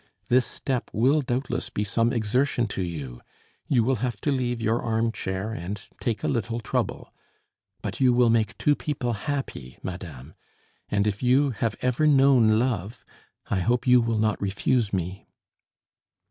This 0.29 0.47
step 0.47 0.89
will 0.93 1.21
doubtless 1.21 1.69
be 1.69 1.83
some 1.83 2.11
exertion 2.11 2.65
to 2.69 2.81
you; 2.81 3.21
you 3.67 3.83
will 3.83 3.97
have 3.97 4.19
to 4.21 4.31
leave 4.31 4.59
your 4.59 4.81
arm 4.81 5.11
chair 5.11 5.51
and 5.53 5.79
take 5.99 6.23
a 6.23 6.27
little 6.27 6.59
trouble; 6.59 7.13
but 7.83 7.99
you 7.99 8.11
will 8.11 8.31
make 8.31 8.57
two 8.57 8.73
people 8.75 9.13
happy, 9.13 9.77
madame, 9.83 10.33
and 10.89 11.05
if 11.05 11.21
you 11.21 11.51
have 11.51 11.75
ever 11.83 12.07
known 12.07 12.57
love, 12.57 13.05
I 13.51 13.59
hope 13.59 13.85
you 13.85 14.01
will 14.01 14.17
not 14.17 14.41
refuse 14.41 14.91
me." 14.91 15.27